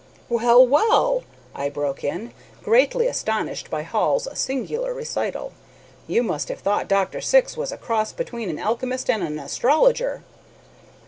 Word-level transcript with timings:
"Well! 0.29 0.65
well!" 0.65 1.23
I 1.53 1.69
broke 1.69 2.03
in, 2.03 2.33
greatly 2.63 3.05
astonished 3.05 3.69
by 3.69 3.83
Hall's 3.83 4.27
singular 4.33 4.95
recital, 4.95 5.53
"you 6.07 6.23
must 6.23 6.49
have 6.49 6.57
thought 6.61 6.87
Dr. 6.87 7.21
Syx 7.21 7.55
was 7.55 7.71
a 7.71 7.77
cross 7.77 8.11
between 8.11 8.49
an 8.49 8.57
alchemist 8.57 9.11
and 9.11 9.21
an 9.21 9.37
astrologer." 9.37 10.23